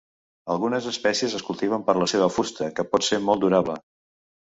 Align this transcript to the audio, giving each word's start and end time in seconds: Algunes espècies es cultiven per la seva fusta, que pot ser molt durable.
Algunes 0.51 0.85
espècies 0.91 1.35
es 1.39 1.43
cultiven 1.49 1.85
per 1.89 1.95
la 1.97 2.07
seva 2.13 2.29
fusta, 2.37 2.71
que 2.79 2.87
pot 2.95 3.07
ser 3.09 3.21
molt 3.27 3.45
durable. 3.45 3.77